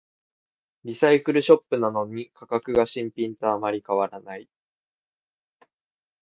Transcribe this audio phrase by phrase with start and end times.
[0.83, 4.49] リサイクルショップなのに価格が新品とあまり変わらない